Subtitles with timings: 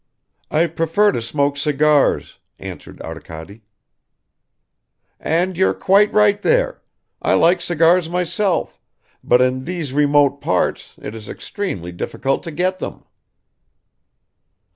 [0.49, 3.61] "I prefer to smoke cigars," answered Arkady.
[5.19, 6.81] "And you're quite right there.
[7.21, 8.79] I like cigars myself,
[9.23, 13.03] but in these remote parts it is extremely difficult to get them."